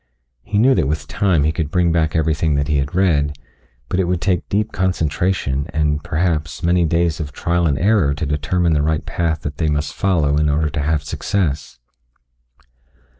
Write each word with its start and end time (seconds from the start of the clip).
He 0.41 0.57
knew 0.57 0.73
that 0.73 0.87
with 0.87 1.07
time 1.07 1.43
he 1.43 1.51
could 1.51 1.69
bring 1.69 1.91
back 1.91 2.15
everything 2.15 2.55
that 2.55 2.67
he 2.67 2.77
had 2.77 2.95
read, 2.95 3.37
but 3.87 3.99
it 3.99 4.05
would 4.05 4.19
take 4.19 4.49
deep 4.49 4.71
concentration 4.71 5.67
and, 5.75 6.03
perhaps, 6.03 6.63
many 6.63 6.85
days 6.85 7.19
of 7.19 7.31
trial 7.31 7.67
and 7.67 7.77
error 7.77 8.15
to 8.15 8.25
determine 8.25 8.73
the 8.73 8.81
right 8.81 9.05
path 9.05 9.41
that 9.41 9.57
they 9.57 9.69
must 9.69 9.93
follow 9.93 10.37
in 10.37 10.49
order 10.49 10.71
to 10.71 10.81
have 10.81 11.03
success. 11.03 11.77